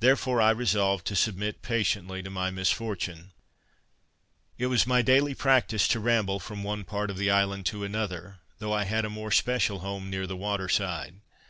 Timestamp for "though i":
8.60-8.84